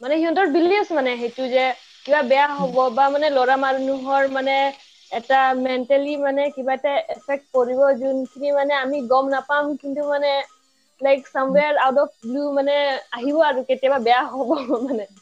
মানে 0.00 0.14
সিহঁতৰ 0.16 0.50
বিলিয়াছ 0.52 0.88
মানে 0.92 1.12
সেইটো 1.18 1.48
যে 1.50 1.64
কিবা 2.06 2.20
বেয়া 2.26 2.46
হ'ব 2.54 2.76
বা 2.94 3.04
মানে 3.10 3.30
ল'ৰা 3.32 3.56
মানুহৰ 3.60 4.28
মানে 4.32 4.56
এটা 5.12 5.38
মেণ্টেলি 5.60 6.14
মানে 6.18 6.42
কিবা 6.54 6.72
এটা 6.74 6.92
এফেক্ট 7.14 7.44
পৰিব 7.52 7.80
যোনখিনি 7.98 8.48
মানে 8.54 8.72
আমি 8.78 8.98
গম 9.08 9.26
নাপাম 9.34 9.64
কিন্তু 9.78 10.00
মানে 10.08 10.30
like 11.00 11.20
somewhere 11.28 11.72
out 11.80 11.94
of 12.00 12.06
blue 12.24 12.38
মানে 12.54 12.72
আহিব 13.12 13.32
আৰু 13.44 13.56
কেতিয়াবা 13.66 13.94
বেয়া 14.02 14.16
হ'ব 14.28 14.46
মানে। 14.84 15.04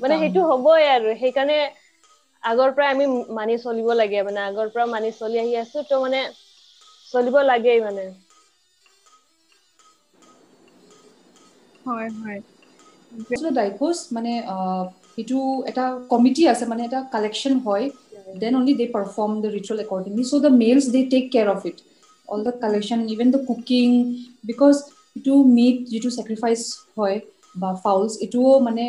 মানে 0.00 0.14
সেইটো 0.16 0.40
হ'বই 0.48 0.82
আৰু। 0.88 1.12
সেইকাৰণে 1.20 1.54
আগৰ 2.42 2.68
পৰা 2.72 2.84
আমি 2.90 3.02
মানি 3.34 3.52
চলিব 3.60 3.84
লাগে। 3.96 4.14
মানে 4.24 4.36
আগৰ 4.44 4.64
পৰা 4.70 4.80
মানি 4.90 5.06
চলি 5.16 5.34
আহি 5.40 5.50
আছো 5.58 5.76
ত' 5.84 5.94
মানে 6.00 6.16
চলিব 7.12 7.32
লাগেই 7.44 7.76
মানে। 7.82 8.02
হয় 11.84 12.08
হয়। 12.16 12.38
মানে 14.10 14.28
এইটো 15.16 15.34
এটা 15.66 15.82
কমিটি 16.10 16.48
আছে 16.48 16.64
মানে 16.64 16.84
এটা 16.84 16.98
কালেকশ্যন 17.12 17.52
হয়। 17.66 17.84
Then 18.26 18.52
only 18.58 18.74
they 18.80 18.86
perform 18.94 19.32
the 19.42 19.50
ritual 19.56 19.78
accordingly 19.84 20.24
so' 20.24 20.42
the 20.44 20.52
males 20.62 20.84
they 20.94 21.00
take 21.12 21.24
care 21.32 21.48
of 21.54 21.60
it 21.70 21.78
all 22.28 22.40
the 22.46 22.54
collection 22.64 23.00
even 23.14 23.28
the 23.34 23.40
cooking 23.48 23.88
because 24.50 24.74
এইটো 25.16 25.34
মিট 25.56 25.76
যিটো 25.92 26.10
ছেক্ৰিফাইচ 26.18 26.60
হয় 26.96 27.16
বা 27.56 27.70
ফাউলছ 27.84 28.12
এইটোও 28.24 28.52
মানে 28.66 28.84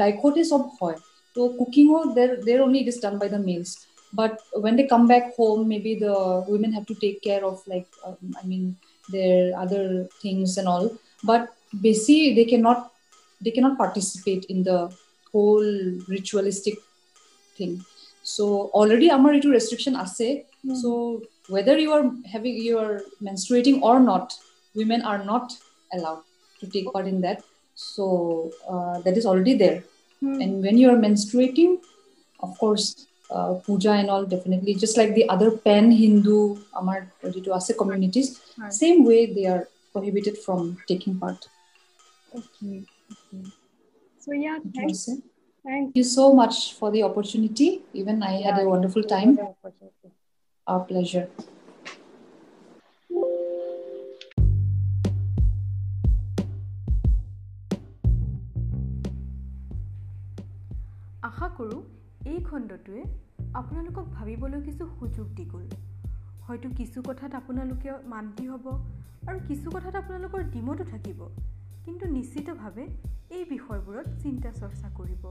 ডাইকতে 0.00 0.42
চব 0.50 0.62
হয় 0.78 0.96
ত' 1.36 1.50
কুকিঙো 1.58 1.98
there 2.16 2.30
there 2.48 2.58
only 2.66 2.78
it 2.82 2.88
is 2.92 2.98
done 3.04 3.14
by 3.20 3.28
the 3.34 3.40
males 3.48 3.68
but 4.12 4.32
when 4.64 4.74
they 4.78 4.84
come 4.92 5.02
back 5.12 5.24
home 5.38 5.58
may 5.72 5.78
be 5.86 5.92
the 6.04 6.14
women 6.52 6.70
have 6.76 6.84
to 6.90 6.94
take 7.02 7.14
care 7.24 7.42
of 7.50 7.56
like 7.72 7.84
I 8.38 8.44
mean 8.50 8.62
there 9.08 9.34
other 9.64 9.86
things 10.22 10.50
and 10.60 10.68
all 10.74 10.86
but 11.24 11.42
বেছি 11.84 12.16
they 12.36 12.44
K 12.52 12.58
not 12.68 12.80
they 13.40 13.50
cannot 13.50 13.76
participate 13.76 14.44
in 14.46 14.62
the 14.62 14.92
whole 15.34 15.70
ritualistic 16.08 16.78
thing. 17.58 17.84
So 18.36 18.46
already 18.80 19.08
amar 19.16 19.32
restriction 19.56 19.98
ase 20.04 20.28
mm. 20.28 20.76
so 20.82 21.22
whether 21.56 21.76
you 21.84 21.92
are 21.98 22.04
having 22.32 22.56
you 22.68 22.78
are 22.84 22.96
menstruating 23.28 23.76
or 23.90 23.98
not 24.08 24.34
women 24.80 25.02
are 25.12 25.20
not 25.32 25.54
allowed 25.96 26.22
to 26.60 26.66
take 26.74 26.90
part 26.96 27.06
in 27.12 27.20
that 27.26 27.44
so 27.74 28.06
uh, 28.72 28.96
that 29.04 29.16
is 29.20 29.26
already 29.32 29.54
there 29.64 29.78
mm. 30.22 30.42
and 30.42 30.62
when 30.66 30.82
you 30.82 30.90
are 30.94 31.00
menstruating 31.06 31.78
of 32.48 32.58
course 32.58 32.86
uh, 33.30 33.54
puja 33.64 33.92
and 33.92 34.10
all 34.10 34.24
definitely 34.34 34.74
just 34.84 34.96
like 35.00 35.14
the 35.14 35.26
other 35.36 35.50
pan 35.68 35.90
hindu 36.02 36.38
amar 36.82 37.00
to 37.46 37.56
ase 37.60 37.72
communities 37.82 38.30
right. 38.58 38.78
same 38.84 39.04
way 39.10 39.20
they 39.38 39.46
are 39.54 39.64
prohibited 39.92 40.38
from 40.46 40.76
taking 40.92 41.18
part 41.24 41.50
okay 42.40 42.78
Okay. 43.12 43.44
So 44.18 44.32
yeah, 44.32 44.58
thanks. 44.74 45.08
Thank 45.64 45.96
you 45.96 46.04
so 46.04 46.32
much 46.32 46.74
for 46.74 46.90
the 46.90 47.02
opportunity. 47.02 47.82
Even 47.92 48.22
I 48.22 48.40
had 48.40 48.58
a 48.58 48.64
wonderful 48.66 49.02
time. 49.04 49.38
Our 50.66 50.80
pleasure. 50.82 51.28
আশা 61.28 61.48
কৰোঁ 61.56 61.78
এই 62.32 62.38
খণ্ডটোৱে 62.48 63.02
আপোনালোকক 63.60 64.06
ভাবিবলৈ 64.16 64.60
কিছু 64.68 64.84
সুযোগ 64.98 65.26
দি 65.36 65.44
গ'ল 65.52 65.66
হয়তো 66.46 66.68
কিছু 66.78 66.98
কথাত 67.08 67.32
আপোনালোকে 67.40 67.88
মান্তি 68.12 68.44
হ'ব 68.50 68.66
আৰু 69.28 69.38
কিছু 69.48 69.66
কথাত 69.74 69.94
আপোনালোকৰ 70.02 70.40
ডিমতো 70.52 70.84
থাকিব 70.92 71.20
কিন্তু 71.88 72.06
নিশ্চিতভাৱে 72.14 72.84
এই 73.36 73.44
বিষয়বোৰত 73.50 74.08
চিন্তা 74.22 74.50
চৰ্চা 74.56 74.88
কৰিব। 74.96 75.22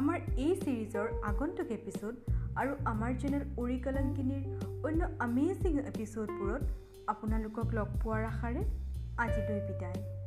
আমাৰ 0.00 0.18
এই 0.44 0.52
ছিৰিজৰ 0.60 1.08
আগন্তুক 1.30 1.72
এপিছ'ড 1.76 2.14
আৰু 2.60 2.76
আমাৰ 2.92 3.16
চেনেল 3.24 3.44
অৰিকলংকিনীৰ 3.62 4.44
অন্য 4.90 5.08
আমেজিং 5.26 5.80
এপিছ'ডবোৰত 5.90 6.62
আপোনালোকক 7.14 7.74
লগ 7.78 7.98
পোৱাৰ 8.04 8.24
আশাৰে 8.30 8.62
আজিলৈ 9.24 9.60
বিদায়। 9.68 10.17